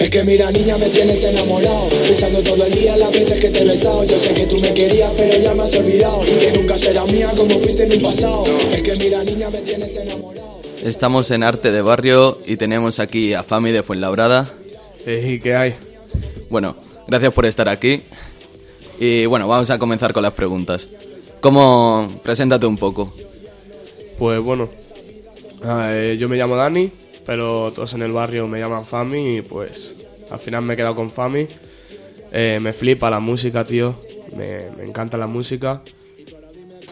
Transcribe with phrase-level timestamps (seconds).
[0.00, 3.60] Es que mira niña me tienes enamorado Pensando todo el día las veces que te
[3.60, 6.52] he besado Yo sé que tú me querías pero ya me has olvidado Y que
[6.52, 10.40] nunca será mía como fuiste en el pasado Es que mira niña me tienes enamorado
[10.82, 14.50] Estamos en Arte de Barrio y tenemos aquí a Fami de Fuenlabrada.
[15.06, 15.74] ¿Y qué hay?
[16.48, 16.74] Bueno,
[17.06, 18.00] gracias por estar aquí.
[18.98, 20.88] Y bueno, vamos a comenzar con las preguntas.
[21.42, 22.20] ¿Cómo?
[22.22, 23.12] Preséntate un poco.
[24.18, 24.70] Pues bueno,
[26.18, 26.90] yo me llamo Dani,
[27.30, 29.94] pero todos en el barrio me llaman Fami y pues
[30.32, 31.46] al final me he quedado con Fami.
[32.32, 33.94] Eh, me flipa la música, tío.
[34.36, 35.80] Me, me encanta la música.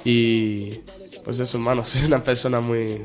[0.05, 0.75] Y
[1.25, 3.05] pues eso, hermano, soy una persona muy...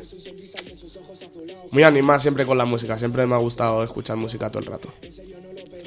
[1.72, 3.00] Muy animada siempre con la música.
[3.00, 4.90] Siempre me ha gustado escuchar música todo el rato.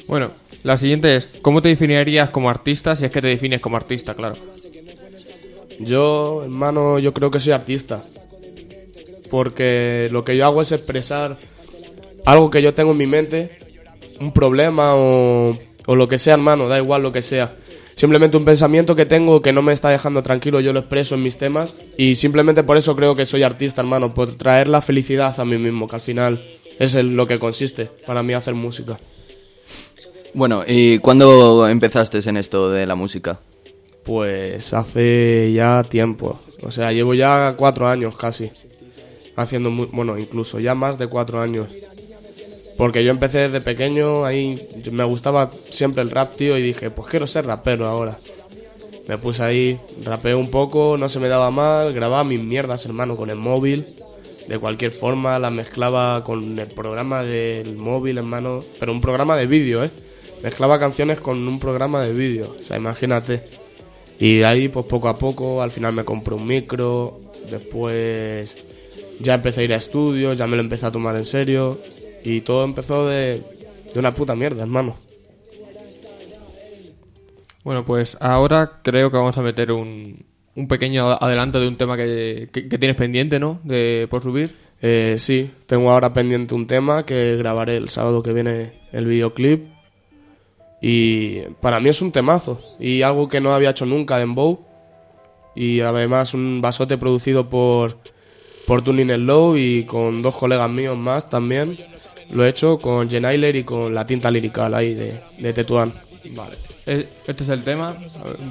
[0.08, 0.32] Bueno,
[0.64, 4.14] la siguiente es, ¿cómo te definirías como artista si es que te defines como artista,
[4.14, 4.34] claro?
[5.78, 8.02] Yo, hermano, yo creo que soy artista.
[9.30, 11.36] Porque lo que yo hago es expresar
[12.24, 13.58] algo que yo tengo en mi mente,
[14.20, 15.56] un problema o,
[15.86, 17.56] o lo que sea, hermano, da igual lo que sea.
[17.96, 21.22] Simplemente un pensamiento que tengo que no me está dejando tranquilo, yo lo expreso en
[21.22, 25.38] mis temas y simplemente por eso creo que soy artista, hermano, por traer la felicidad
[25.40, 26.44] a mí mismo, que al final
[26.78, 28.98] es lo que consiste para mí hacer música.
[30.34, 33.40] Bueno, ¿y cuándo empezaste en esto de la música?
[34.04, 36.38] Pues hace ya tiempo.
[36.62, 38.50] O sea, llevo ya cuatro años casi.
[39.36, 41.68] Haciendo, mu- bueno, incluso ya más de cuatro años.
[42.76, 47.08] Porque yo empecé desde pequeño, ahí me gustaba siempre el rap, tío, y dije, pues
[47.08, 48.18] quiero ser rapero ahora.
[49.08, 53.16] Me puse ahí, rapeé un poco, no se me daba mal, grababa mis mierdas, hermano,
[53.16, 53.86] con el móvil.
[54.48, 58.62] De cualquier forma, las mezclaba con el programa del móvil, hermano.
[58.78, 59.90] Pero un programa de vídeo, ¿eh?
[60.42, 63.42] Mezclaba canciones con un programa de vídeo, o sea, imagínate.
[64.18, 67.20] Y de ahí, pues poco a poco, al final me compré un micro,
[67.50, 68.56] después
[69.20, 71.78] ya empecé a ir a estudios, ya me lo empecé a tomar en serio.
[72.24, 73.42] Y todo empezó de,
[73.92, 74.96] de una puta mierda, hermano.
[77.64, 81.96] Bueno, pues ahora creo que vamos a meter un, un pequeño adelanto de un tema
[81.96, 83.60] que, que- que tienes pendiente, ¿no?
[83.64, 84.54] De, por subir.
[84.82, 89.64] Eh, sí, tengo ahora pendiente un tema que grabaré el sábado que viene el videoclip.
[90.80, 94.60] Y para mí es un temazo y algo que no había hecho nunca de Dembow.
[95.56, 97.98] Y además un basote producido por,
[98.66, 101.76] por Tuning el Low y con dos colegas míos más también.
[102.30, 105.92] Lo he hecho con Genailer y con la tinta lirical ahí de, de Tetuán.
[106.30, 106.56] Vale.
[106.86, 107.96] Eh, Este es el tema.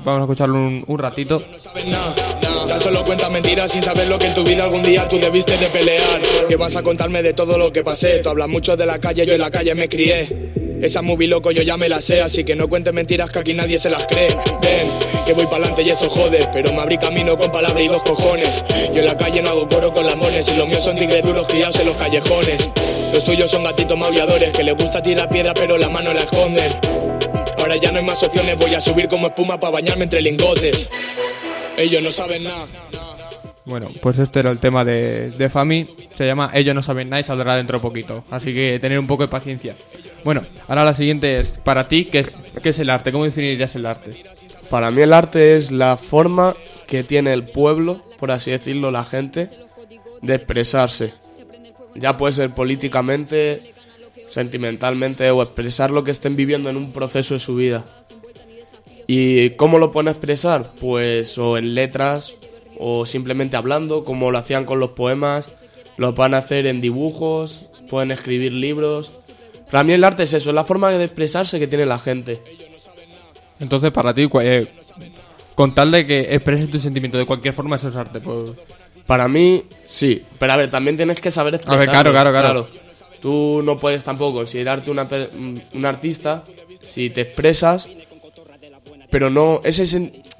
[0.03, 1.41] Vamos a escucharlo un, un ratito.
[1.57, 2.67] sabes nada, nada.
[2.67, 5.57] Tan solo cuentas mentiras sin saber lo que en tu vida algún día tú debiste
[5.57, 6.21] de pelear.
[6.47, 8.19] Que vas a contarme de todo lo que pasé.
[8.19, 10.53] Tú hablas mucho de la calle, yo en la calle me crié.
[10.81, 13.53] Esa movie loco yo ya me la sé, así que no cuentes mentiras que aquí
[13.53, 14.27] nadie se las cree.
[14.61, 14.89] Ven,
[15.25, 18.03] que voy para adelante y eso jode, pero me abrí camino con palabra y dos
[18.03, 18.63] cojones.
[18.93, 21.47] Yo en la calle no hago coro con lamones, y los míos son tigres duros
[21.47, 22.69] criados en los callejones.
[23.13, 26.71] Los tuyos son gatitos maulladores que les gusta tirar piedra pero la mano la esconden.
[27.57, 30.89] Ahora ya no hay más opciones, voy a subir como espuma para bañarme entre lingotes.
[31.77, 32.67] Ellos no saben nada.
[33.65, 35.87] Bueno, pues este era el tema de, de Fami.
[36.13, 38.23] Se llama Ellos no saben nada y saldrá dentro de poquito.
[38.29, 39.75] Así que tener un poco de paciencia.
[40.23, 43.11] Bueno, ahora la siguiente es, para ti, ¿qué es, qué es el arte?
[43.11, 44.23] ¿Cómo definirías el arte?
[44.69, 46.55] Para mí el arte es la forma
[46.87, 49.49] que tiene el pueblo, por así decirlo, la gente,
[50.21, 51.13] de expresarse.
[51.95, 53.73] Ya puede ser políticamente,
[54.27, 57.85] sentimentalmente o expresar lo que estén viviendo en un proceso de su vida.
[59.07, 60.71] ¿Y cómo lo pueden expresar?
[60.79, 62.35] Pues o en letras
[62.79, 65.49] o simplemente hablando, como lo hacían con los poemas,
[65.97, 69.11] lo van a hacer en dibujos, pueden escribir libros.
[69.71, 72.41] Para mí el arte es eso, es la forma de expresarse que tiene la gente.
[73.59, 74.67] Entonces, para ti, eh,
[75.55, 78.19] con tal de que expreses tu sentimiento de cualquier forma, eso es arte.
[78.19, 78.51] Pues,
[79.05, 80.23] Para mí, sí.
[80.37, 81.87] Pero a ver, también tienes que saber expresar.
[81.87, 82.67] claro, claro, claro.
[83.21, 85.07] Tú no puedes tampoco considerarte una,
[85.73, 86.43] un artista
[86.85, 87.89] si te expresas,
[89.09, 89.61] pero no.
[89.63, 89.83] Ese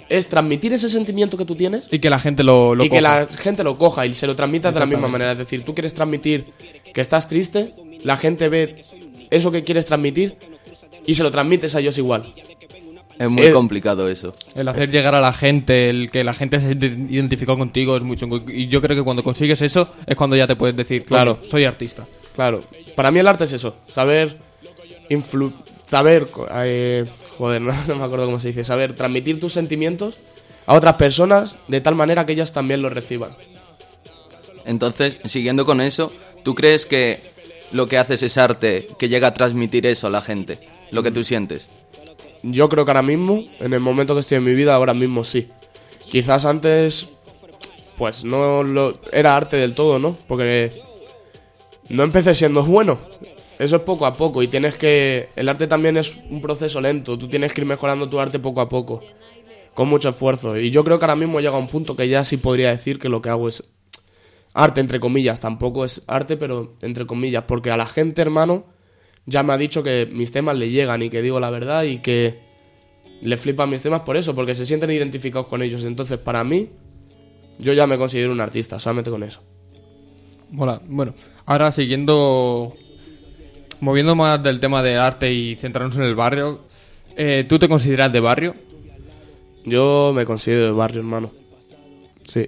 [0.10, 2.98] es transmitir ese sentimiento que tú tienes y que la gente lo, lo y que
[3.02, 3.20] coja.
[3.22, 5.32] la gente lo coja y se lo transmita de la misma manera.
[5.34, 6.46] Es decir, tú quieres transmitir
[6.94, 7.74] que estás triste,
[8.04, 8.84] la gente ve
[9.32, 10.36] eso que quieres transmitir
[11.06, 12.26] y se lo transmites a ellos igual.
[13.18, 14.34] Es muy Eh, complicado eso.
[14.56, 18.04] El hacer llegar a la gente, el que la gente se ident- identificó contigo es
[18.04, 18.42] muy chungo.
[18.48, 21.48] Y yo creo que cuando consigues eso es cuando ya te puedes decir, claro, Claro.
[21.50, 22.06] soy artista.
[22.36, 22.62] Claro,
[22.96, 24.38] para mí el arte es eso, saber
[25.10, 25.52] influ
[25.84, 26.28] saber,
[26.64, 27.06] eh,
[27.38, 30.18] joder, no, no me acuerdo cómo se dice, saber transmitir tus sentimientos
[30.66, 33.36] a otras personas de tal manera que ellas también los reciban.
[34.66, 36.12] Entonces, siguiendo con eso,
[36.44, 37.22] ¿tú crees que
[37.72, 40.60] lo que haces es arte que llega a transmitir eso a la gente?
[40.92, 41.70] Lo que tú sientes.
[42.42, 45.24] Yo creo que ahora mismo, en el momento que estoy en mi vida, ahora mismo
[45.24, 45.50] sí.
[46.10, 47.10] Quizás antes,
[47.98, 50.18] pues no lo, era arte del todo, ¿no?
[50.28, 50.82] Porque
[51.90, 53.00] no empecé siendo bueno.
[53.60, 55.30] Eso es poco a poco y tienes que...
[55.36, 58.62] El arte también es un proceso lento, tú tienes que ir mejorando tu arte poco
[58.62, 59.02] a poco,
[59.74, 60.58] con mucho esfuerzo.
[60.58, 63.00] Y yo creo que ahora mismo llega a un punto que ya sí podría decir
[63.00, 63.64] que lo que hago es
[64.54, 68.66] arte, entre comillas, tampoco es arte, pero entre comillas, porque a la gente, hermano,
[69.26, 72.00] ya me ha dicho que mis temas le llegan y que digo la verdad y
[72.00, 72.40] que
[73.22, 75.84] le flipan mis temas por eso, porque se sienten identificados con ellos.
[75.84, 76.70] Entonces, para mí,
[77.60, 79.42] yo ya me considero un artista, solamente con eso.
[80.52, 80.82] Mola.
[80.88, 81.16] Bueno,
[81.46, 82.76] ahora siguiendo.
[83.82, 86.62] Moviendo más del tema de arte y centrarnos en el barrio.
[87.18, 88.56] eh, ¿Tú te consideras de barrio?
[89.66, 91.32] Yo me considero de barrio, hermano.
[92.28, 92.48] Sí.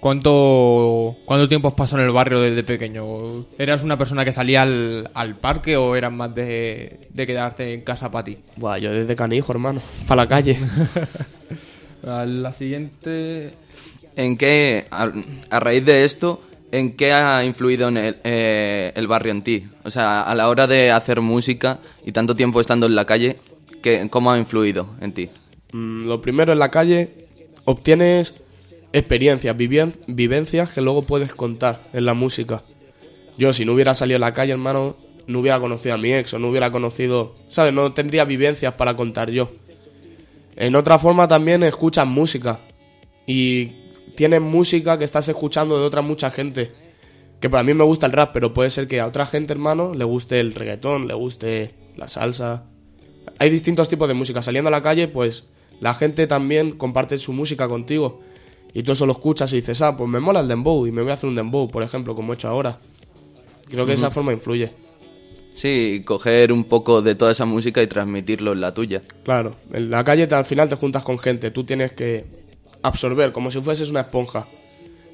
[0.00, 3.44] ¿Cuánto, ¿Cuánto tiempo has pasado en el barrio desde pequeño?
[3.58, 7.80] ¿Eras una persona que salía al, al parque o eras más de, de quedarte en
[7.80, 8.38] casa para ti?
[8.56, 9.80] Buah, yo desde canijo, hermano.
[10.06, 10.56] Para la calle.
[12.06, 13.54] A La siguiente.
[14.14, 15.10] ¿En qué, a,
[15.50, 16.40] a raíz de esto,
[16.72, 19.66] en qué ha influido en el, eh, el barrio en ti?
[19.84, 23.36] O sea, a la hora de hacer música y tanto tiempo estando en la calle,
[23.82, 25.30] ¿qué, ¿cómo ha influido en ti?
[25.72, 27.26] Mm, Lo primero en la calle,
[27.64, 28.34] obtienes
[28.92, 32.62] experiencias, vivencias que luego puedes contar en la música.
[33.36, 36.34] Yo, si no hubiera salido a la calle, hermano, no hubiera conocido a mi ex
[36.34, 37.72] o no hubiera conocido, ¿sabes?
[37.72, 39.52] No tendría vivencias para contar yo.
[40.56, 42.58] En otra forma también escuchas música
[43.26, 43.72] y
[44.18, 46.72] tienes música que estás escuchando de otra mucha gente.
[47.38, 49.94] Que para mí me gusta el rap, pero puede ser que a otra gente, hermano,
[49.94, 52.64] le guste el reggaetón, le guste la salsa.
[53.38, 54.42] Hay distintos tipos de música.
[54.42, 55.44] Saliendo a la calle, pues
[55.80, 58.20] la gente también comparte su música contigo.
[58.74, 61.02] Y tú eso lo escuchas y dices, ah, pues me mola el dembow y me
[61.02, 62.80] voy a hacer un dembow, por ejemplo, como he hecho ahora.
[63.70, 64.72] Creo que esa forma influye.
[65.54, 69.02] Sí, coger un poco de toda esa música y transmitirlo en la tuya.
[69.22, 72.24] Claro, en la calle te- al final te juntas con gente, tú tienes que
[72.82, 74.46] absorber, como si fueses una esponja.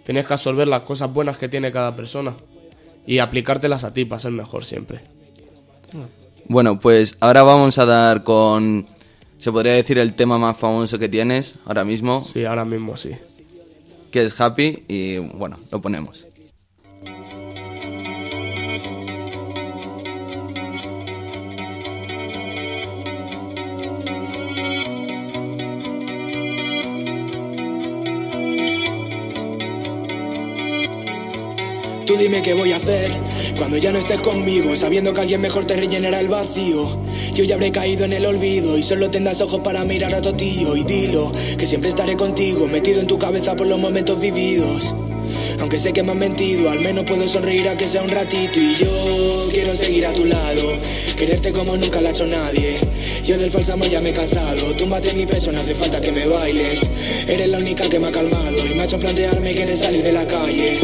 [0.05, 2.35] Tienes que absorber las cosas buenas que tiene cada persona
[3.07, 5.01] y aplicártelas a ti para ser mejor siempre.
[6.47, 8.87] Bueno, pues ahora vamos a dar con,
[9.39, 13.13] se podría decir, el tema más famoso que tienes ahora mismo, Sí, ahora mismo sí.
[14.11, 16.27] que es Happy, y bueno, lo ponemos.
[32.07, 33.11] Tú dime qué voy a hacer
[33.57, 37.03] cuando ya no estés conmigo, sabiendo que alguien mejor te rellenará el vacío.
[37.35, 40.35] Yo ya habré caído en el olvido y solo tendrás ojos para mirar a tu
[40.35, 40.77] tío.
[40.77, 44.95] Y dilo que siempre estaré contigo, metido en tu cabeza por los momentos vividos.
[45.61, 48.59] Aunque sé que me han mentido, al menos puedo sonreír a que sea un ratito.
[48.61, 50.79] Y yo quiero seguir a tu lado,
[51.17, 52.81] quererte como nunca lo ha hecho nadie.
[53.25, 56.27] Yo del falso ya me he cansado, túmbate mi peso, no hace falta que me
[56.27, 56.81] bailes.
[57.27, 60.13] Eres la única que me ha calmado y me ha hecho plantearme querer salir de
[60.13, 60.81] la calle.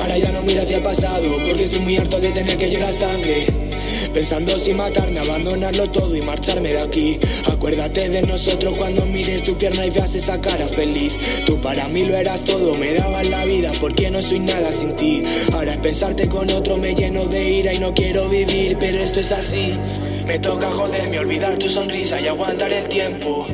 [0.00, 2.92] Ahora ya no miro hacia el pasado, porque estoy muy harto de tener que llorar
[2.92, 3.69] sangre.
[4.12, 7.20] Pensando si matarme, abandonarlo todo y marcharme de aquí.
[7.46, 11.12] Acuérdate de nosotros cuando mires tu pierna y veas esa cara feliz.
[11.46, 14.96] Tú para mí lo eras todo, me dabas la vida porque no soy nada sin
[14.96, 15.22] ti.
[15.52, 19.20] Ahora es pensarte con otro, me lleno de ira y no quiero vivir, pero esto
[19.20, 19.78] es así.
[20.26, 23.46] Me toca joderme, olvidar tu sonrisa y aguantar el tiempo.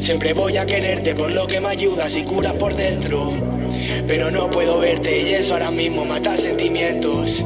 [0.00, 3.36] Siempre voy a quererte por lo que me ayudas y curas por dentro.
[4.06, 7.44] Pero no puedo verte y eso ahora mismo mata sentimientos.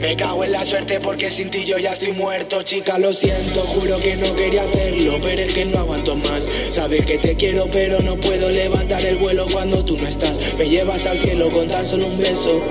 [0.00, 3.60] Me cago en la suerte porque sin ti yo ya estoy muerto, chica, lo siento,
[3.60, 6.48] juro que no quería hacerlo, pero es que no aguanto más.
[6.70, 10.38] Sabes que te quiero, pero no puedo levantar el vuelo cuando tú no estás.
[10.58, 12.62] Me llevas al cielo con tan solo un beso,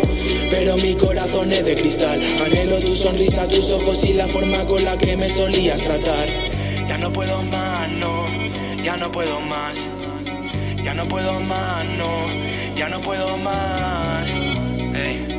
[0.50, 2.22] pero mi corazón es de cristal.
[2.46, 6.28] Anhelo tu sonrisa, tus ojos y la forma con la que me solías tratar.
[6.88, 8.26] Ya no puedo más, no,
[8.84, 9.78] ya no puedo más.
[10.84, 12.28] Ya no puedo más, no,
[12.76, 14.30] ya no puedo más.
[14.94, 15.35] Ey.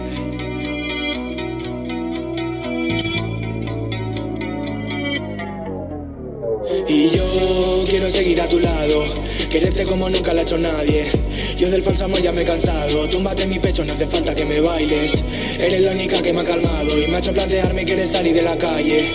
[6.88, 9.05] Y yo quiero seguir a tu lado,
[9.50, 11.11] quererte como nunca lo ha hecho nadie.
[11.59, 14.35] Yo del falso amor ya me he cansado, túmbate en mi pecho, no hace falta
[14.35, 15.25] que me bailes.
[15.59, 18.43] Eres la única que me ha calmado y me ha hecho plantearme querer salir de
[18.43, 19.11] la calle.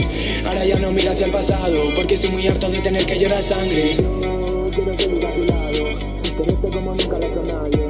[0.46, 3.42] Ahora ya no miro hacia el pasado, porque estoy muy harto de tener que llorar
[3.42, 3.96] sangre.
[7.42, 7.88] Nadie.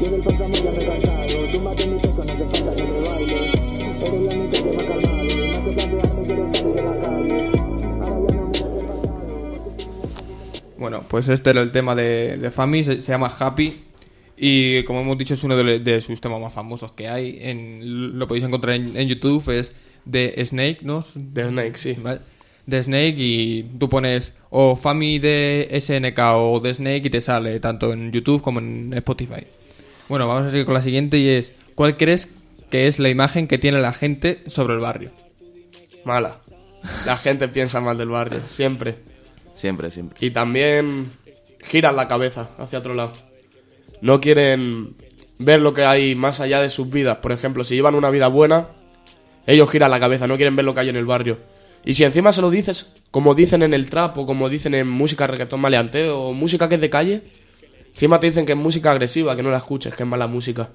[0.00, 2.76] Yo del falso amor ya me he cansado, túmbate en mi pecho, no hace falta
[2.76, 3.54] que me bailes.
[4.02, 5.15] Eres la que
[10.86, 13.74] Bueno, pues este era el tema de, de Fami, se, se llama Happy.
[14.36, 17.38] Y como hemos dicho, es uno de, de sus temas más famosos que hay.
[17.40, 19.72] En, lo podéis encontrar en, en YouTube, es
[20.04, 21.04] de Snake, ¿no?
[21.16, 21.94] De Snake, sí.
[21.94, 22.20] ¿Vale?
[22.66, 27.58] De Snake y tú pones o Fami de SNK o de Snake y te sale
[27.58, 29.44] tanto en YouTube como en Spotify.
[30.08, 32.28] Bueno, vamos a seguir con la siguiente y es, ¿cuál crees
[32.70, 35.10] que es la imagen que tiene la gente sobre el barrio?
[36.04, 36.38] mala.
[37.04, 39.15] La gente piensa mal del barrio, siempre.
[39.56, 40.18] Siempre, siempre.
[40.20, 41.10] Y también
[41.60, 43.12] giran la cabeza hacia otro lado.
[44.00, 44.94] No quieren
[45.38, 47.16] ver lo que hay más allá de sus vidas.
[47.16, 48.68] Por ejemplo, si llevan una vida buena,
[49.46, 51.38] ellos giran la cabeza, no quieren ver lo que hay en el barrio.
[51.84, 54.88] Y si encima se lo dices, como dicen en el trap o como dicen en
[54.88, 57.22] música reggaetón maleanteo o música que es de calle,
[57.94, 60.68] encima te dicen que es música agresiva, que no la escuches, que es mala música.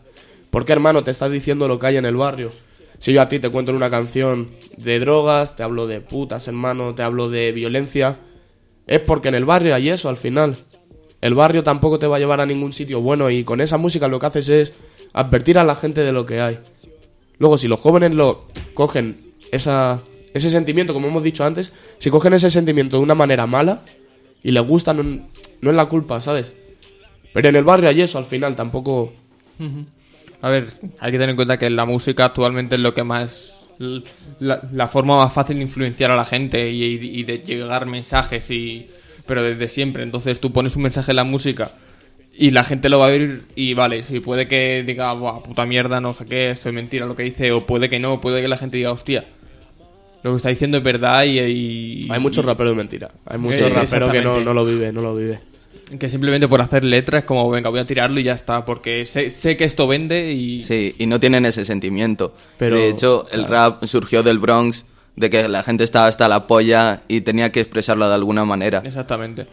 [0.49, 2.51] ¿Por qué, hermano, te estás diciendo lo que hay en el barrio?
[2.97, 6.47] Si yo a ti te cuento en una canción de drogas, te hablo de putas,
[6.47, 8.19] hermano, te hablo de violencia,
[8.91, 10.57] es porque en el barrio hay eso al final.
[11.21, 14.09] El barrio tampoco te va a llevar a ningún sitio bueno y con esa música
[14.09, 14.73] lo que haces es
[15.13, 16.59] advertir a la gente de lo que hay.
[17.37, 19.15] Luego, si los jóvenes lo cogen
[19.49, 20.01] esa,
[20.33, 23.81] ese sentimiento, como hemos dicho antes, si cogen ese sentimiento de una manera mala
[24.43, 26.51] y les gusta, no, no es la culpa, ¿sabes?
[27.33, 29.13] Pero en el barrio hay eso al final, tampoco...
[30.41, 30.67] A ver,
[30.99, 33.60] hay que tener en cuenta que la música actualmente es lo que más.
[34.39, 38.49] La, la forma más fácil de influenciar a la gente y, y de llegar mensajes,
[38.51, 38.87] y
[39.25, 40.03] pero desde siempre.
[40.03, 41.71] Entonces tú pones un mensaje en la música
[42.37, 45.65] y la gente lo va a ver y vale, si puede que diga, Buah, puta
[45.65, 48.41] mierda, no sé qué, esto es mentira lo que dice, o puede que no, puede
[48.41, 49.25] que la gente diga, hostia,
[50.23, 51.39] lo que está diciendo es verdad y...
[51.39, 53.11] y- Hay muchos raperos de mentira.
[53.25, 55.39] Hay muchos Sí, raperos que no, no lo vive, no lo vive.
[55.99, 59.05] Que simplemente por hacer letras es como, venga, voy a tirarlo y ya está, porque
[59.05, 60.61] sé, sé que esto vende y...
[60.63, 62.33] Sí, y no tienen ese sentimiento.
[62.57, 64.85] Pero- de hecho, el rap surgió del Bronx,
[65.17, 68.81] de que la gente estaba hasta la polla y tenía que expresarlo de alguna manera.
[68.85, 69.47] Exactamente.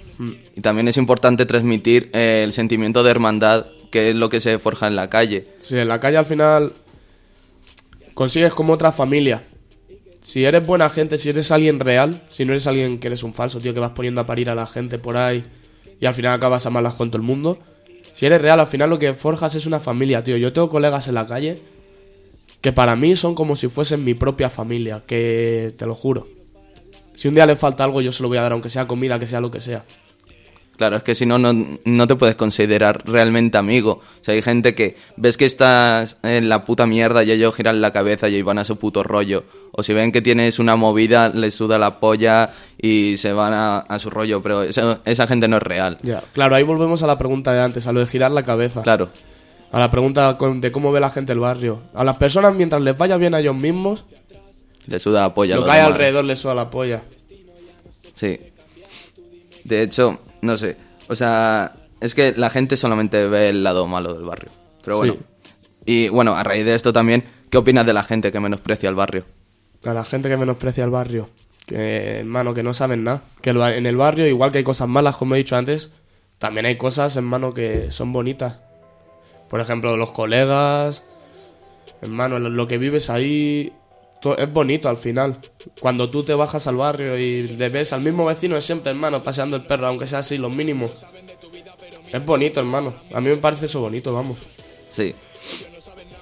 [0.56, 4.58] Y también es importante transmitir eh, el sentimiento de hermandad, que es lo que se
[4.60, 5.44] forja en la calle.
[5.58, 6.72] Sí, en la calle al final
[8.14, 9.42] consigues como otra familia.
[10.20, 13.34] Si eres buena gente, si eres alguien real, si no eres alguien que eres un
[13.34, 15.42] falso, tío, que vas poniendo a parir a la gente por ahí
[16.00, 17.58] y al final acabas a malas con todo el mundo.
[18.12, 20.36] Si eres real, al final lo que forjas es una familia, tío.
[20.36, 21.60] Yo tengo colegas en la calle
[22.60, 26.26] que para mí son como si fuesen mi propia familia, que te lo juro.
[27.14, 29.18] Si un día le falta algo, yo se lo voy a dar, aunque sea comida,
[29.18, 29.84] que sea lo que sea.
[30.78, 31.52] Claro, es que si no, no,
[31.84, 34.00] no te puedes considerar realmente amigo.
[34.20, 37.80] O sea, hay gente que ves que estás en la puta mierda y ellos giran
[37.80, 39.42] la cabeza y van a su puto rollo.
[39.72, 43.78] O si ven que tienes una movida, les suda la polla y se van a,
[43.78, 44.40] a su rollo.
[44.40, 45.98] Pero eso- esa gente no es real.
[46.02, 48.82] Ya, claro, ahí volvemos a la pregunta de antes, a lo de girar la cabeza.
[48.82, 49.10] Claro,
[49.72, 51.82] A la pregunta de cómo ve la gente el barrio.
[51.92, 54.04] A las personas, mientras les vaya bien a ellos mismos,
[54.86, 55.56] les suda la polla.
[55.56, 55.92] lo que hay demás.
[55.92, 57.02] alrededor les suda la polla.
[58.14, 58.38] Sí.
[59.64, 60.76] De hecho, no sé.
[61.08, 64.50] O sea, es que la gente solamente ve el lado malo del barrio.
[64.84, 65.16] Pero bueno.
[65.84, 68.94] Y bueno, a raíz de esto también, ¿qué opinas de la gente que menosprecia el
[68.94, 69.24] barrio?
[69.84, 71.30] A la gente que menosprecia el barrio.
[71.66, 73.22] Que, hermano, que no saben nada.
[73.40, 75.90] Que en el barrio, igual que hay cosas malas, como he dicho antes,
[76.38, 78.60] también hay cosas, hermano, que son bonitas.
[79.48, 81.04] Por ejemplo, los colegas.
[82.02, 83.72] Hermano, lo que vives ahí.
[84.36, 85.38] Es bonito al final.
[85.80, 89.22] Cuando tú te bajas al barrio y le ves al mismo vecino de siempre, hermano,
[89.22, 91.04] paseando el perro, aunque sea así, los mínimos.
[92.12, 92.94] Es bonito, hermano.
[93.12, 94.38] A mí me parece eso bonito, vamos.
[94.90, 95.14] Sí.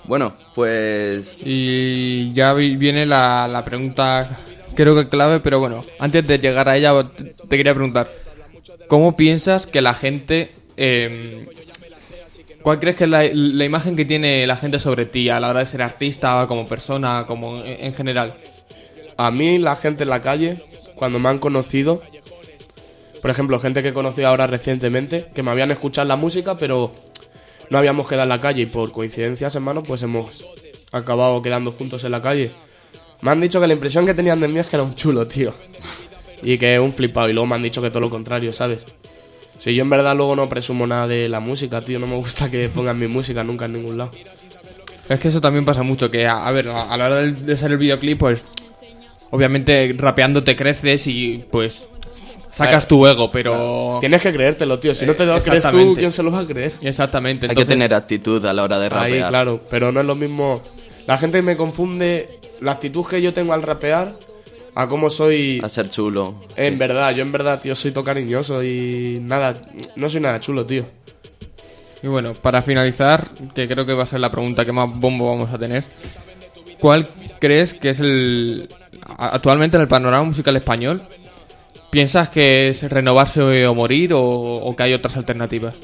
[0.05, 4.39] Bueno, pues Y ya vi- viene la, la pregunta,
[4.75, 8.13] creo que clave, pero bueno, antes de llegar a ella, te, te quería preguntar,
[8.89, 10.53] ¿cómo piensas que la gente...
[10.77, 11.49] eh,
[12.67, 13.25] ¿Cuál crees que es la,
[13.65, 17.25] imagen que tiene la gente sobre ti a la hora de ser artista, como persona,
[17.25, 18.35] como en, en general?
[19.17, 20.65] A mí la gente en la calle,
[20.97, 22.03] cuando me han conocido,
[23.23, 26.93] por ejemplo, gente que he conocido ahora recientemente, que me habían escuchado la música, pero
[27.71, 30.45] no habíamos quedado en la calle y por coincidencias, hermano, pues hemos
[30.91, 32.51] acabado quedando juntos en la calle.
[33.21, 35.25] Me han dicho que la impresión que tenían de mí es que era un chulo,
[35.29, 35.55] tío.
[36.43, 37.29] Y que un flipado.
[37.29, 38.85] Y luego me han dicho que todo lo contrario, ¿sabes?
[39.59, 41.99] Si yo en verdad luego no presumo nada de la música, tío.
[41.99, 44.11] No me gusta que pongan mi música nunca en ningún lado.
[45.09, 47.33] Es que eso también pasa mucho, que a, a ver, a, a la hora de,
[47.33, 48.43] de hacer el videoclip, pues
[49.31, 51.89] obviamente rapeando te creces y pues
[52.51, 53.99] sacas tu ego, pero...
[54.01, 54.95] Tienes que creértelo, tío.
[54.95, 55.95] Si no te lo Eh, crees tú.
[55.97, 56.73] ¿quién se lo va a creer?
[56.83, 57.47] Exactamente.
[57.49, 59.29] hay que tener actitud a la hora de Ahí, rapear.
[59.29, 60.63] claro, pero no es lo mismo.
[61.07, 64.15] La gente me confunde la actitud que yo tengo al rapear
[64.77, 65.59] a cómo soy.
[65.63, 66.43] A ser chulo.
[66.55, 69.55] En verdad, yo en verdad, tío, soy todo cariñoso y nada,
[69.97, 70.87] no soy nada chulo, tío.
[72.03, 75.31] Y bueno, para finalizar, que creo que va a ser la pregunta que más bombo
[75.31, 75.83] vamos a tener.
[76.79, 77.09] ¿Cuál
[77.41, 78.69] crees que es el
[79.01, 81.01] actualmente en el panorama musical español?
[81.91, 85.75] ¿Piensas que es renovarse o morir o, o que hay otras alternativas?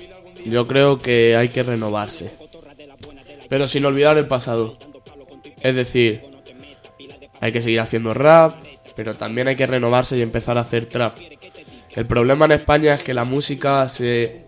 [0.44, 2.34] Yo creo que hay que renovarse.
[3.48, 4.76] Pero sin olvidar el pasado.
[5.62, 6.20] Es decir,
[7.40, 8.54] hay que seguir haciendo rap,
[8.94, 11.16] pero también hay que renovarse y empezar a hacer trap.
[11.94, 14.44] El problema en España es que la música se...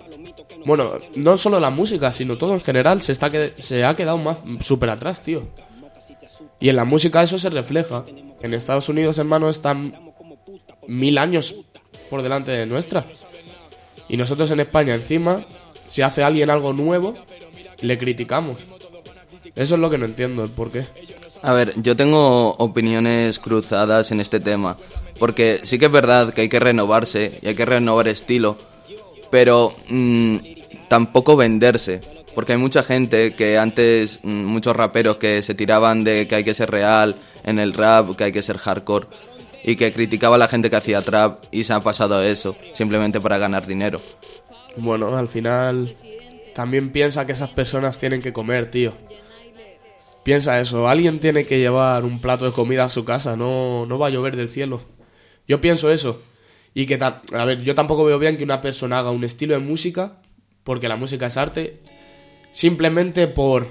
[0.65, 3.53] Bueno, no solo la música, sino todo en general se, está que...
[3.59, 5.47] se ha quedado más súper atrás, tío.
[6.61, 8.05] Y en la música eso se refleja.
[8.41, 9.95] en Estados Unidos, hermano, están
[10.87, 11.55] mil años
[12.09, 13.07] por delante de nuestra.
[14.09, 15.47] Y nosotros en España, encima,
[15.87, 17.15] si hace alguien algo nuevo,
[17.81, 18.61] le criticamos.
[19.55, 20.87] Eso es lo que no entiendo, el por qué.
[21.43, 24.76] A ver, yo tengo opiniones cruzadas en este tema,
[25.19, 28.57] porque sí que es verdad que hay que renovarse y hay que renovar estilo,
[29.31, 30.37] pero mm,
[30.88, 32.00] tampoco venderse,
[32.35, 36.45] porque hay mucha gente que antes, mm, muchos raperos que se tiraban de que hay
[36.45, 39.07] que ser real en el rap, que hay que ser hardcore,
[39.64, 42.57] y que criticaba a la gente que hacía trap y se ha pasado a eso,
[42.73, 44.00] simplemente para ganar dinero.
[44.76, 45.95] Bueno, al final
[46.55, 48.93] también piensa que esas personas tienen que comer, tío.
[50.25, 53.99] Piensa eso, alguien tiene que llevar un plato de comida a su casa, no, no
[53.99, 54.81] va a llover del cielo.
[55.47, 56.23] Yo pienso eso.
[56.73, 59.61] Y que, a ver, yo tampoco veo bien que una persona haga un estilo de
[59.61, 60.21] música,
[60.64, 61.78] porque la música es arte,
[62.52, 63.69] simplemente por,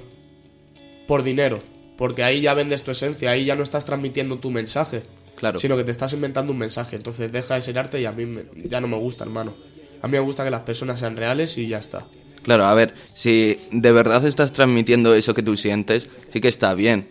[1.08, 1.62] por dinero.
[1.98, 5.04] Porque ahí ya vendes tu esencia, ahí ya no estás transmitiendo tu mensaje.
[5.36, 5.60] Claro.
[5.60, 6.96] Sino que te estás inventando un mensaje.
[6.96, 9.54] Entonces deja de ser arte y a mí me- ya no me gusta, hermano.
[10.02, 12.06] A mí me gusta que las personas sean reales y ya está.
[12.44, 16.74] Claro, a ver, si de verdad estás transmitiendo eso que tú sientes, sí que está
[16.76, 17.08] bien.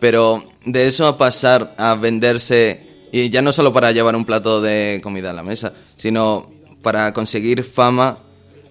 [0.00, 4.60] Pero de eso a pasar a venderse, y ya no solo para llevar un plato
[4.60, 6.50] de comida a la mesa, sino
[6.82, 8.18] para conseguir fama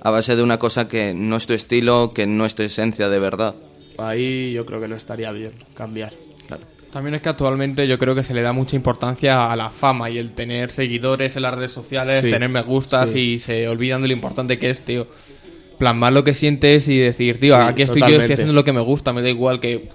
[0.02, 3.10] a base de una cosa que no es tu estilo, que no es tu esencia
[3.10, 3.56] de verdad.
[3.98, 6.14] Ahí yo creo que no estaría bien cambiar.
[6.92, 10.10] También es que actualmente yo creo que se le da mucha importancia a la fama
[10.10, 13.20] y el tener seguidores en las redes sociales, Sí, tener me gustas sí.
[13.34, 15.08] y se olvidan de lo importante que es, tío.
[15.78, 18.24] Plasmar lo que sientes y decir, tío, Sí, aquí estoy yo, totalmente.
[18.24, 19.90] estoy haciendo lo que me gusta, me da igual que...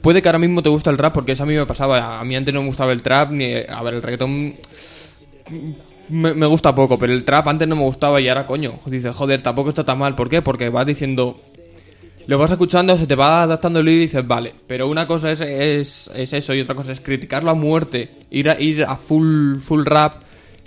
[0.00, 2.18] Puede que ahora mismo te gusta el rap, porque eso a mí me pasaba.
[2.20, 3.52] A mí antes no me gustaba el trap, ni...
[3.54, 4.54] A ver, el reggaetón
[6.08, 9.14] me, me gusta poco, pero el trap antes no me gustaba y ahora, coño, dices,
[9.14, 10.14] joder, tampoco está tan mal.
[10.14, 10.42] ¿Por qué?
[10.42, 11.38] Porque vas diciendo,
[12.26, 14.54] lo vas escuchando, se te va adaptando el oído y dices, vale.
[14.66, 18.48] Pero una cosa es, es, es eso y otra cosa es criticarlo a muerte, ir
[18.50, 20.22] a, ir a full, full rap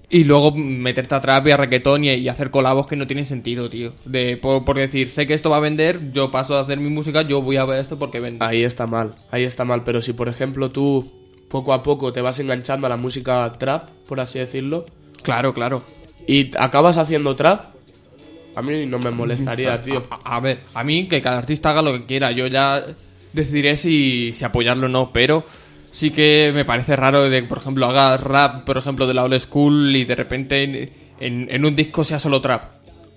[0.09, 3.25] y luego meterte a trap y a reggaetón y, y hacer colabos que no tienen
[3.25, 3.93] sentido, tío.
[4.05, 6.89] De, por, por decir, sé que esto va a vender, yo paso a hacer mi
[6.89, 8.45] música, yo voy a ver esto porque vende.
[8.45, 9.83] Ahí está mal, ahí está mal.
[9.83, 11.11] Pero si por ejemplo tú
[11.49, 14.85] poco a poco te vas enganchando a la música trap, por así decirlo,
[15.23, 15.83] Claro, claro.
[16.27, 17.73] y acabas haciendo trap,
[18.55, 20.03] a mí no me molestaría, tío.
[20.09, 22.83] A, a ver, a mí que cada artista haga lo que quiera, yo ya
[23.33, 25.43] decidiré si, si apoyarlo o no, pero
[25.93, 29.39] sí que me parece raro de, por ejemplo, haga rap, por ejemplo, de la old
[29.39, 32.63] school y de repente en, en- en un disco sea solo trap.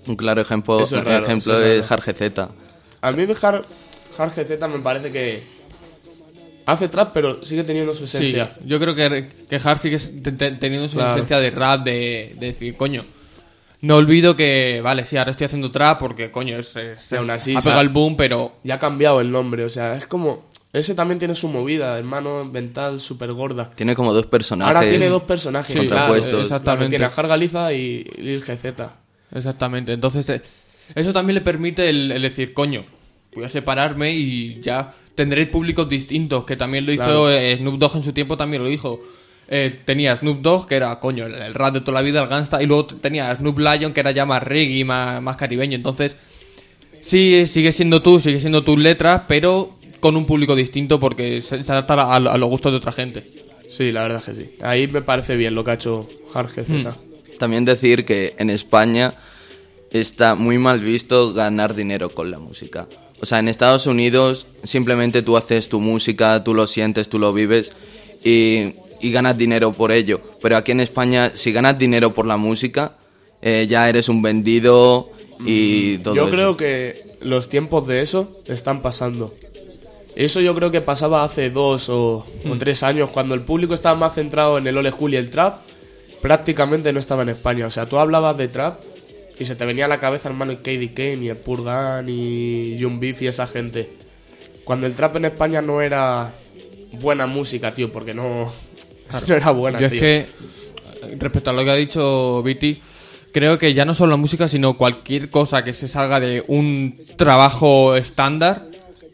[0.07, 2.03] Un claro ejemplo, es raro, ejemplo es es raro.
[2.05, 2.49] Jarge Z.
[3.01, 3.65] A mí Hard,
[4.19, 5.43] Hard GZ me parece que
[6.67, 8.57] hace trap, pero sigue teniendo su Sí, esencia.
[8.65, 11.15] yo creo que, que Hard sigue te- te- teniendo su Claro.
[11.15, 13.05] esencia de rap, de, de decir, coño.
[13.83, 17.55] No olvido que, vale, sí, ahora estoy haciendo trap porque, coño, es, es- aún así,
[17.55, 20.45] ha pegado el boom, pero Ya ha cambiado el nombre, o sea, es como...
[20.77, 23.71] Ese también tiene su movida, hermano mental súper gorda.
[23.75, 24.75] Tiene como dos personajes.
[24.77, 26.43] Ahora tiene dos personajes, Sí, claro, contrapuestos.
[26.45, 26.91] exactamente.
[26.91, 28.65] Tiene a Jargaliza y Lil GZ.
[29.35, 30.43] Exactamente, entonces eh,
[30.95, 32.85] eso también le permite el, el decir, coño,
[33.35, 37.31] voy a separarme y ya tendré públicos distintos, que también lo hizo Claro.
[37.31, 39.01] eh, Snoop Dogg en su tiempo, también lo dijo.
[39.49, 42.29] Eh, tenía Snoop Dogg, que era, coño, el, el rap de toda la vida, el
[42.29, 46.17] gangsta, y luego tenía Snoop Lion, que era ya más reggae, más, más caribeño, entonces
[47.03, 49.76] sí, sigue siendo tú, sigue siendo tus letras, pero
[50.07, 53.29] con un público distinto porque se, se adapta a, a los gustos de otra gente.
[53.69, 54.51] Sí, la verdad es que sí.
[54.63, 56.95] Ahí me parece bien lo que ha hecho Hard GZ.
[57.41, 59.17] También decir que en España
[59.91, 62.87] está muy mal visto ganar dinero con la música.
[63.21, 67.33] O sea, en Estados Unidos simplemente tú haces tu música, tú lo sientes, tú lo
[67.33, 67.73] vives
[68.23, 70.21] y, y ganas dinero por ello.
[70.41, 72.97] Pero aquí en España, si ganas dinero por la música,
[73.43, 75.11] eh, ya eres un vendido
[75.45, 76.31] y todo Yo eso.
[76.31, 79.35] creo que los tiempos de eso están pasando.
[80.17, 83.95] Eso yo creo que pasaba hace dos o, o tres años, cuando el público estaba
[83.97, 85.59] más centrado en el old school y el trap,
[86.23, 87.67] prácticamente no estaba en España.
[87.67, 88.81] O sea, tú hablabas de trap
[89.39, 92.79] y se te venía a la cabeza hermano el KD Kane y el Purgan y
[92.79, 93.91] Young Beef y esa gente.
[94.65, 96.33] Cuando el trap en España no era
[96.93, 98.51] buena música, tío, porque no,
[99.29, 100.01] no era buena, Yo es tío.
[100.01, 100.27] que, eh,
[101.19, 102.81] respecto a lo que ha dicho Viti,
[103.33, 106.99] creo que ya no solo la música, sino cualquier cosa que se salga de un
[107.17, 108.65] trabajo estándar,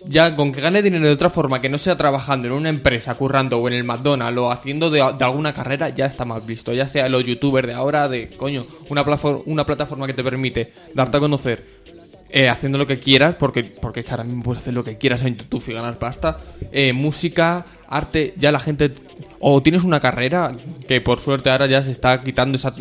[0.06, 3.14] ya con que gane dinero de otra forma, que no sea trabajando en una empresa,
[3.14, 6.72] currando o en el McDonald's o haciendo de, alguna carrera, ya está más visto.
[6.72, 10.72] Ya sea los youtubers de ahora, de coño, una, plafo- una plataforma que te permite
[10.94, 11.64] darte a conocer
[12.30, 14.96] eh, haciendo lo que quieras, porque, porque es que ahora mismo puedes hacer lo que
[14.96, 16.38] quieras en YouTube y ganar pasta.
[16.72, 18.92] Eh, música, arte, ya la gente.
[19.38, 20.52] O tienes una carrera,
[20.88, 22.72] que por suerte ahora ya se está quitando esa,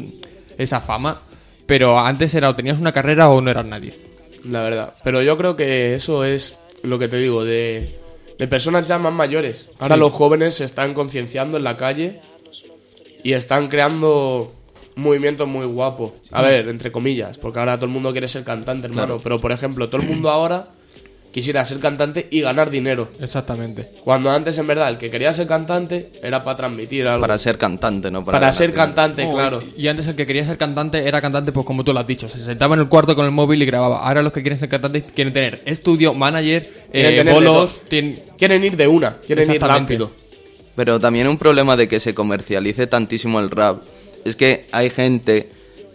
[0.57, 1.21] esa fama.
[1.65, 3.99] Pero antes era o tenías una carrera o no eras nadie.
[4.45, 4.93] La verdad.
[5.03, 8.01] Pero yo creo que eso es lo que te digo, de
[8.41, 9.67] de personas ya más mayores.
[9.77, 12.21] Ahora los jóvenes se están concienciando en la calle
[13.21, 14.51] y están creando
[14.97, 16.15] un movimiento muy guapo.
[16.31, 19.19] A ver, entre comillas, porque ahora todo el mundo quiere ser cantante, hermano.
[19.21, 20.69] Pero, por ejemplo, todo el mundo ahora
[21.31, 23.09] quisiera ser cantante y ganar dinero.
[23.19, 23.87] Exactamente.
[24.03, 27.21] Cuando antes, en verdad, el que quería ser cantante era para transmitir algo.
[27.21, 28.23] Para ser cantante, ¿no?
[28.25, 28.85] Para, ganar ser dinero.
[28.85, 29.63] cantante, Oh, claro.
[29.77, 32.27] Y antes el que quería ser cantante era cantante, pues como tú lo has dicho.
[32.27, 34.05] Se sentaba en el cuarto con el móvil y grababa.
[34.07, 37.81] Ahora los que quieren ser cantantes quieren tener estudio, manager, Quieren eh, bolos.
[37.87, 40.11] tienen- Quieren ir de una, quieren ir rápido.
[40.75, 43.81] Pero también un problema de que se comercialice tantísimo el rap
[44.25, 45.49] es que hay gente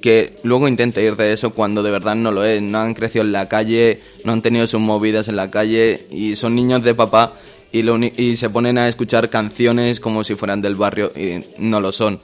[0.06, 2.62] que luego intenta ir de eso cuando de verdad no lo es.
[2.62, 6.36] No han crecido en la calle, no han tenido sus movidas en la calle y
[6.36, 7.32] son niños de papá
[7.72, 11.80] y, lo y se ponen a escuchar canciones como si fueran del barrio y no
[11.80, 12.20] lo son.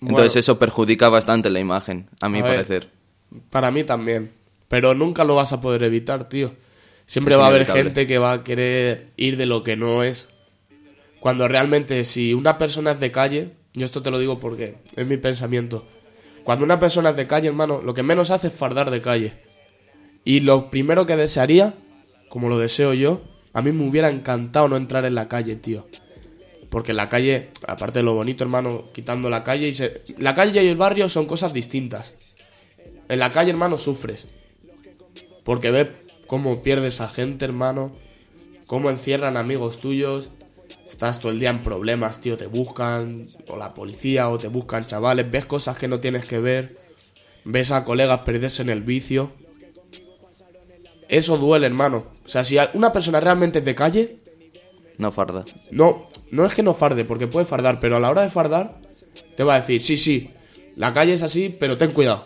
[0.00, 0.40] Entonces Bueno.
[0.40, 2.52] eso perjudica bastante la imagen, a mi A ver.
[2.56, 2.90] parecer.
[3.48, 4.32] Para mí también.
[4.66, 6.52] Pero nunca lo vas a poder evitar, tío.
[7.06, 10.02] Siempre Es va a haber gente que va a querer ir de lo que no
[10.02, 10.26] es.
[11.20, 15.06] Cuando realmente, si una persona es de calle, yo esto te lo digo porque es
[15.06, 15.86] mi pensamiento.
[16.44, 19.34] Cuando una persona es de calle, hermano, lo que menos hace es fardar de calle.
[20.24, 21.74] Y lo primero que desearía,
[22.28, 23.22] como lo deseo yo,
[23.52, 25.86] a mí me hubiera encantado no entrar en la calle, tío.
[26.70, 30.02] Porque la calle, aparte de lo bonito, hermano, quitando la calle y se...
[30.18, 32.14] La calle y el barrio son cosas distintas.
[33.08, 34.26] En la calle, hermano, sufres.
[35.42, 35.88] Porque ves
[36.28, 37.90] cómo pierdes a gente, hermano.
[38.66, 40.30] Cómo encierran amigos tuyos.
[40.86, 42.36] Estás todo el día en problemas, tío.
[42.36, 45.30] Te buscan, o la policía, o te buscan chavales.
[45.30, 46.76] Ves cosas que no tienes que ver.
[47.44, 49.32] Ves a colegas perderse en el vicio.
[51.08, 52.04] Eso duele, hermano.
[52.24, 54.16] O sea, si una persona realmente es de calle,
[54.98, 55.44] No farda.
[55.70, 58.78] no, no es que no farde, porque puede fardar, pero a la hora de fardar,
[59.36, 60.30] te va a decir, sí, sí,
[60.76, 62.24] la calle es así, pero ten cuidado.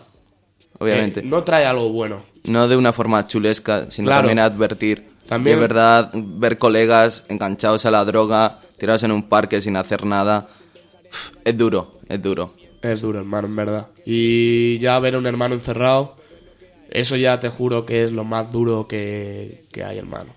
[0.77, 1.21] Obviamente.
[1.21, 2.21] que no trae algo bueno.
[2.43, 4.27] No de una forma chulesca, sino Claro.
[4.27, 5.07] también advertir.
[5.27, 9.75] También- Y es verdad, ver colegas enganchados a la droga, tirados en un parque sin
[9.77, 10.47] hacer nada.
[11.43, 12.53] Es duro, es duro.
[12.81, 13.87] Es duro, hermano, en verdad.
[14.05, 16.15] Y ya ver a un hermano encerrado,
[16.91, 20.33] eso ya te juro que es lo más duro que, que hay, hermano.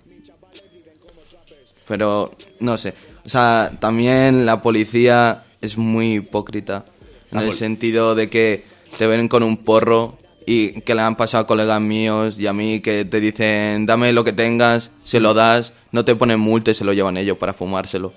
[1.87, 2.93] Pero, no sé.
[3.25, 6.85] O sea, también la policía es muy hipócrita.
[7.31, 8.63] En el sentido de que
[8.97, 10.17] te ven con un porro
[10.51, 14.11] y que le han pasado a colegas míos y a mí que te dicen, dame
[14.13, 17.37] lo que tengas, se lo das, no te ponen multa y se lo llevan ellos
[17.37, 18.13] para fumárselo.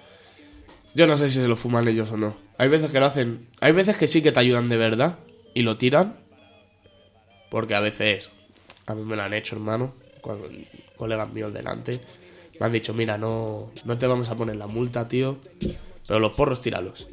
[0.95, 2.35] Yo no sé si se lo fuman ellos o no.
[2.57, 3.49] Hay veces que lo hacen.
[3.61, 5.19] Hay veces que sí que te ayudan de verdad
[5.53, 6.21] y lo tiran.
[7.51, 8.31] Porque a veces.
[8.87, 9.93] A mí me lo han hecho, hermano.
[10.23, 10.49] Cuando
[10.97, 12.01] colegas míos delante.
[12.59, 15.37] Me han dicho, mira, no, no te vamos a poner la multa, tío.
[16.07, 17.09] Pero los porros tíralos.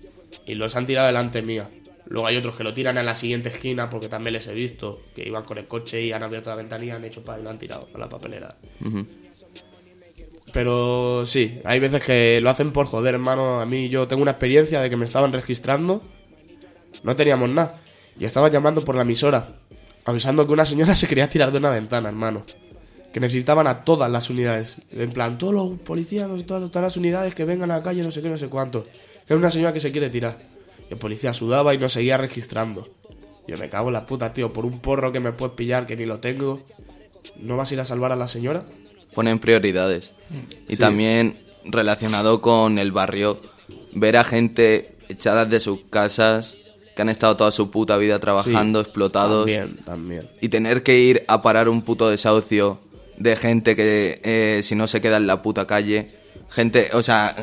[0.45, 1.69] Y los han tirado delante mía.
[2.09, 5.03] Luego hay otros que lo tiran en la siguiente esquina porque también les he visto.
[5.15, 7.51] Que iban con el coche y han abierto la ventanilla, han hecho pa y lo
[7.51, 8.55] han tirado a la papelera.
[10.51, 13.61] Pero sí, hay veces que lo hacen por joder, hermano.
[13.61, 16.01] A mí yo tengo una experiencia de que me estaban registrando,
[17.03, 17.79] no teníamos nada,
[18.19, 19.47] y estaban llamando por la emisora,
[20.05, 22.43] avisando que una señora se quería tirar de una ventana, hermano.
[23.13, 24.81] Que necesitaban a todas las unidades.
[24.91, 28.11] En plan, todos los policías, todas, todas las unidades que vengan a la calle, no
[28.11, 28.83] sé qué, no sé cuánto.
[28.83, 30.48] Que es una señora que se quiere tirar.
[30.89, 32.87] Y el policía sudaba y nos seguía registrando.
[33.47, 35.95] Yo me cago en la puta, tío, por un porro que me puedes pillar que
[35.95, 36.61] ni lo tengo.
[37.37, 38.65] ¿No vas a ir a salvar a la señora?
[39.13, 40.11] ponen prioridades.
[40.67, 43.41] Y también relacionado con el barrio,
[43.93, 46.55] ver a gente echada de sus casas,
[46.95, 50.29] que han estado toda su puta vida trabajando, explotados, También, también.
[50.41, 52.79] y tener que ir a parar un puto desahucio
[53.17, 56.09] de gente que eh, si no se queda en la puta calle,
[56.49, 57.35] gente, o sea,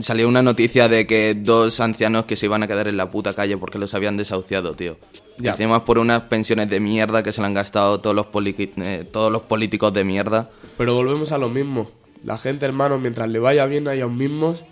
[0.00, 3.34] salió una noticia de que dos ancianos que se iban a quedar en la puta
[3.34, 4.96] calle porque los habían desahuciado, tío.
[5.38, 5.52] Ya.
[5.52, 9.32] Encima por unas pensiones de mierda que se le han gastado todos los, eh, todos
[9.32, 10.50] los políticos de mierda.
[10.76, 11.90] Pero volvemos a lo mismo.
[12.22, 14.64] La gente, hermano, mientras le vaya bien a ellos mismos,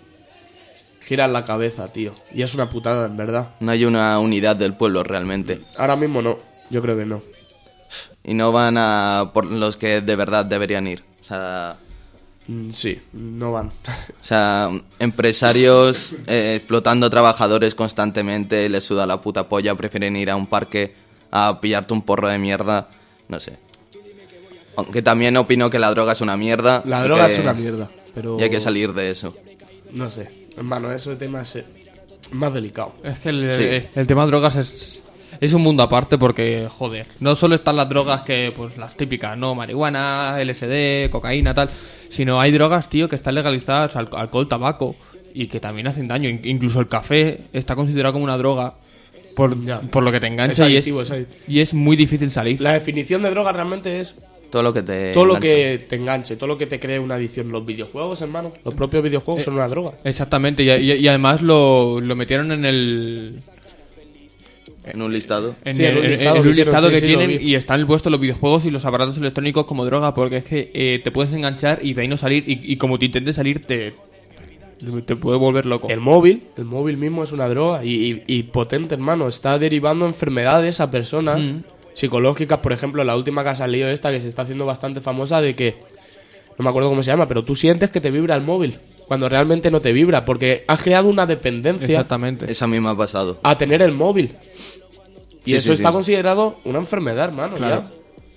[1.01, 2.13] giran la cabeza, tío.
[2.33, 3.51] Y es una putada, en verdad.
[3.59, 5.61] No hay una unidad del pueblo realmente.
[5.77, 6.37] Ahora mismo no.
[6.69, 7.21] Yo creo que no.
[8.23, 11.03] Y no van a por los que de verdad deberían ir.
[11.21, 11.77] O sea,
[12.71, 13.67] Sí, no van.
[14.21, 20.35] o sea empresarios eh, explotando trabajadores constantemente, les suda la puta polla, prefieren ir a
[20.35, 20.93] un parque
[21.31, 22.89] a pillarte un porro de mierda.
[23.29, 23.57] No sé.
[24.75, 26.81] Aunque también opino que la droga es una mierda.
[26.85, 27.89] La droga que- es una mierda.
[28.13, 28.37] Pero.
[28.39, 29.33] Y hay que salir de eso.
[29.91, 30.47] No sé.
[30.57, 31.65] Hermano, ese tema es eh,
[32.31, 32.93] más delicado.
[33.03, 33.87] Es que el, Sí.
[33.95, 35.01] el tema de drogas es,
[35.39, 39.37] es un mundo aparte porque, joder, no solo están las drogas que, pues las típicas,
[39.37, 39.55] ¿no?
[39.55, 41.69] Marihuana, LSD, cocaína, tal,
[42.09, 44.95] sino hay drogas, tío, que están legalizadas, al- alcohol, tabaco,
[45.33, 46.29] y que también hacen daño.
[46.29, 48.75] In- Incluso el café está considerado como una droga
[49.35, 49.81] por, Ya.
[49.81, 51.11] por lo que te engancha Es y, adictivo, es,
[51.47, 52.61] y es muy difícil salir.
[52.61, 54.15] La definición de droga realmente es
[54.51, 55.11] Todo lo que te.
[55.13, 57.51] todo lo que te enganche, todo lo que te cree una adicción.
[57.51, 59.93] Los videojuegos, hermano, los propios videojuegos Eh, son una droga.
[60.03, 63.39] Exactamente, y, y- y además lo, lo metieron en el,
[64.85, 65.55] En un listado.
[65.63, 67.17] en Sí, en el, un listado en que un hicieron, listado sí, que sí, lo
[67.19, 70.71] tienen y están puestos los videojuegos y los aparatos electrónicos como droga porque es que
[70.73, 73.65] eh, te puedes enganchar y de ahí no salir y, y como te intentes salir
[73.65, 73.95] te,
[75.05, 75.87] te puede volver loco.
[75.89, 79.29] El móvil, el móvil mismo es una droga y, y- y potente, hermano.
[79.29, 81.59] Está derivando enfermedades a personas Mm.
[81.93, 82.57] psicológicas.
[82.59, 85.55] Por ejemplo, la última que ha salido esta que se está haciendo bastante famosa de
[85.55, 85.75] que,
[86.57, 89.29] no me acuerdo cómo se llama, pero tú sientes que te vibra el móvil cuando
[89.29, 92.51] realmente no te vibra porque has creado una dependencia Exactamente.
[92.51, 93.39] Eso a mí me ha pasado.
[93.43, 94.35] a tener el móvil.
[95.45, 95.93] Y Sí, eso sí, está sí.
[95.95, 97.55] considerado una enfermedad, hermano.
[97.55, 97.81] Claro.
[97.81, 97.91] ya.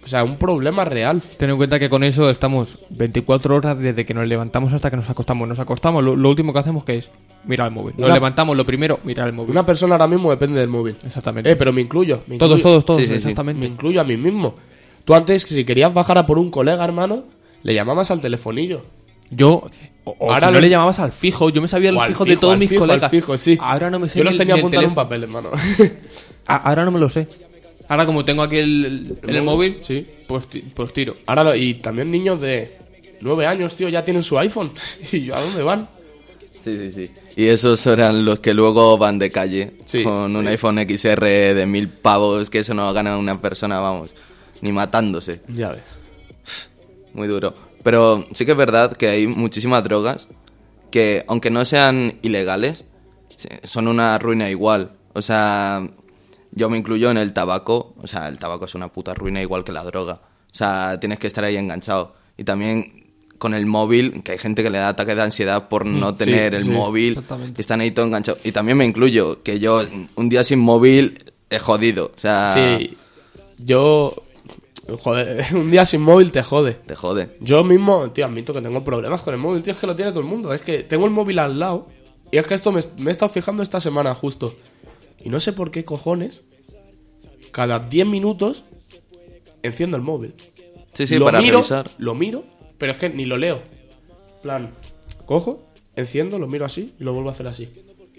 [0.04, 1.20] O sea, un problema real.
[1.36, 4.96] Ten en cuenta que con eso estamos 24 horas desde que nos levantamos hasta que
[4.96, 5.48] nos acostamos.
[5.48, 7.10] Nos acostamos, lo, lo último que hacemos que es
[7.44, 7.94] mirar el móvil.
[7.96, 9.50] Nos Una- levantamos, lo primero, mirar el móvil.
[9.50, 10.96] Una persona ahora mismo depende del móvil.
[11.04, 11.50] Exactamente.
[11.50, 12.22] Eh, pero me incluyo.
[12.28, 12.62] me todos, incluyo.
[12.82, 13.14] todos, todos, sí.
[13.14, 13.58] exactamente.
[13.60, 14.54] Me incluyo a mí mismo.
[15.04, 17.24] Tú antes, si querías bajar a por un colega, hermano,
[17.64, 18.82] le llamabas al telefonillo.
[19.30, 19.70] Yo,
[20.04, 22.24] o, o Ahora si no lo- le llamabas al fijo, yo me sabía el fijo,
[22.24, 23.10] de todos al mis fijo, al colegas.
[23.10, 23.58] fijo, sí.
[23.60, 25.50] Ahora no me sé Yo los tenía apuntados en un papel, hermano.
[26.46, 27.26] A- Ahora no me lo sé.
[27.88, 30.06] Ahora como tengo aquí el, el- en el móvil, Sí.
[30.26, 31.16] pues, ti- pues tiro.
[31.26, 32.76] Ahora, lo- y también niños de
[33.20, 34.70] 9 años, tío, ya tienen su iPhone.
[35.12, 35.88] ¿Y yo a dónde van?
[36.60, 37.10] Sí, sí, sí.
[37.36, 41.66] Y esos eran los que luego van de calle Sí, con un iPhone XR de
[41.66, 44.10] mil pavos, que eso no gana una persona, vamos,
[44.62, 45.40] ni matándose.
[45.48, 45.82] Ya ves.
[47.12, 47.54] Muy duro.
[47.86, 50.26] Pero sí que es verdad que hay muchísimas drogas
[50.90, 52.84] que, aunque no sean ilegales,
[53.62, 54.90] son una ruina igual.
[55.12, 55.88] O sea,
[56.50, 57.94] yo me incluyo en el tabaco.
[58.02, 60.14] O sea, el tabaco es una puta ruina igual que la droga.
[60.14, 62.16] O sea, tienes que estar ahí enganchado.
[62.36, 65.86] Y también con el móvil, que hay gente que le da ataque de ansiedad por
[65.86, 67.10] no sí, tener el sí, móvil.
[67.12, 67.54] exactamente.
[67.56, 68.40] Y están ahí todo enganchados.
[68.42, 69.80] Y también me incluyo, que yo
[70.16, 72.10] un día sin móvil he jodido.
[72.16, 72.96] O sea, Sí.
[73.64, 74.12] Yo.
[75.00, 76.72] Joder, un día sin móvil te jode.
[76.74, 77.36] te jode.
[77.40, 80.10] Yo mismo, tío, admito que tengo problemas con el móvil, tío, es que lo tiene
[80.12, 80.52] todo el mundo.
[80.52, 81.88] Es que tengo el móvil al lado.
[82.30, 84.54] Y es que esto me, me he estado fijando esta semana justo.
[85.24, 86.42] Y no sé por qué cojones.
[87.52, 88.64] Cada 10 minutos
[89.62, 90.34] enciendo el móvil.
[90.94, 91.90] Sí, sí, lo para miro, revisar.
[91.98, 92.44] Lo miro,
[92.78, 93.60] pero es que ni lo leo.
[94.42, 94.70] plan,
[95.24, 97.68] cojo, enciendo, lo miro así y lo vuelvo a hacer así.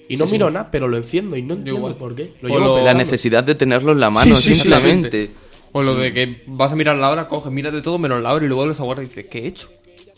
[0.10, 1.94] Y no miro nada, pero lo enciendo y no entiendo igual.
[1.94, 2.34] el por qué.
[2.42, 5.32] Lo llevo lo- La necesidad de tenerlo en la mano, Sí, sí, sí, simplemente.
[5.78, 8.34] O lo de que vas a mirar la hora, coges, miras de todo menos la
[8.34, 9.70] hora y luego vuelves a guardar y dices, ¿qué he hecho?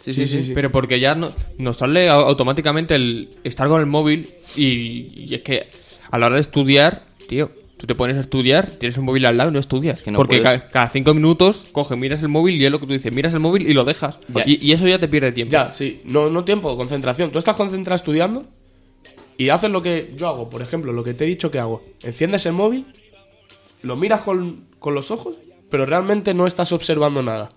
[0.01, 0.51] Sí, sí, sí.
[0.53, 5.35] Pero porque ya no, nos sale au- automáticamente el estar con el móvil y, y
[5.35, 5.67] es que
[6.09, 9.35] a la hora de estudiar, tío, tú te pones a estudiar, tienes el móvil al
[9.37, 10.01] lado y no estudias.
[10.01, 12.87] Que no porque ca- cada cinco minutos coges, miras el móvil y es lo que
[12.87, 14.19] tú dices, miras el móvil y lo dejas.
[14.47, 15.51] Y, y eso ya te pierde tiempo.
[15.51, 15.99] Ya, sí.
[16.05, 17.31] No, no tiempo, concentración.
[17.31, 18.45] Tú estás concentrado estudiando
[19.37, 21.83] y haces lo que yo hago, por ejemplo, lo que te he dicho que hago.
[22.03, 22.85] Enciendes el móvil,
[23.83, 25.35] lo miras con, con los ojos,
[25.69, 27.51] pero realmente no estás observando nada.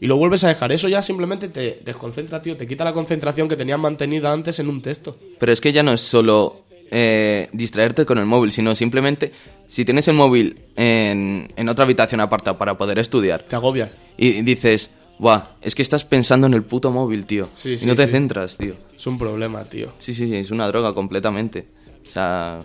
[0.00, 0.70] Y lo vuelves a dejar.
[0.70, 2.56] Eso ya simplemente te desconcentra, tío.
[2.56, 5.16] Te quita la concentración que tenías mantenida antes en un texto.
[5.40, 9.32] Pero es que ya no es solo eh, distraerte con el móvil, sino simplemente
[9.66, 13.90] si tienes el móvil en, en otra habitación aparta para poder estudiar Te agobias.
[14.16, 17.48] y dices, Buah, es que estás pensando en el puto móvil, tío.
[17.52, 18.12] Sí, y sí, no te sí.
[18.12, 18.74] centras, tío.
[18.96, 19.92] Es un problema, tío.
[19.98, 21.66] Sí, sí, sí, es una droga completamente.
[22.06, 22.62] O sea,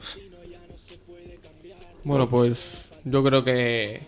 [2.04, 4.02] Bueno, pues yo creo que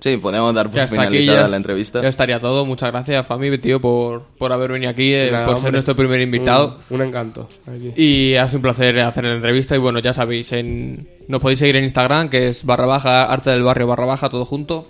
[0.00, 2.02] sí, podemos dar por finalizada Ya, la entrevista.
[2.02, 2.66] ya estaría todo.
[2.66, 6.20] Muchas gracias, Fami, tío, por, por haber venido aquí, eh, Nada, por ser nuestro primer
[6.20, 6.78] invitado.
[6.90, 7.48] Un, un encanto.
[7.66, 7.92] Aquí.
[7.96, 9.74] Y ha sido un placer hacer la entrevista.
[9.76, 13.50] Y bueno, ya sabéis, en, nos podéis seguir en Instagram, que es barra baja, arte
[13.50, 14.88] del barrio barra baja, todo junto.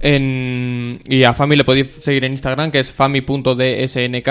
[0.00, 4.28] En, y a Fami le podéis seguir en Instagram, que es fami.dsnk.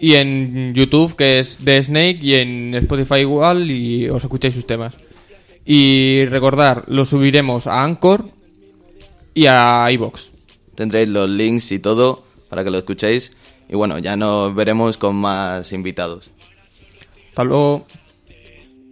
[0.00, 2.18] Y en YouTube, que es The Snake.
[2.22, 4.94] Y en Spotify igual, y os escucháis sus temas.
[5.66, 8.24] Y recordar, lo subiremos a Anchor
[9.38, 10.32] y a iBox.
[10.74, 13.30] Tendréis los links y todo para que lo escuchéis.
[13.68, 16.32] Y bueno, ya nos veremos con más invitados.
[17.28, 17.86] Hasta luego.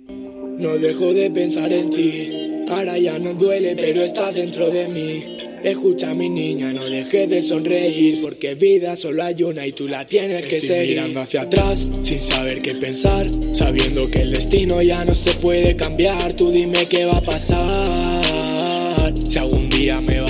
[0.06, 2.64] No dejo de pensar en ti.
[2.70, 5.36] Ahora ya no duele, pero está dentro de mí.
[5.66, 10.07] Escucha mi niña, no dejes de sonreír, porque vida solo hay una y tú la
[10.07, 10.90] tienes que seguir.
[10.90, 15.74] Mirando hacia atrás, sin saber qué pensar, sabiendo que el destino ya no se puede
[15.74, 16.35] cambiar.
[16.35, 19.12] Tú dime qué va a pasar.
[19.18, 20.20] Si algún día me